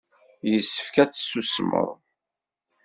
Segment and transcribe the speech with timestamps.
[0.51, 1.89] Yessefk ad tsusmeḍ.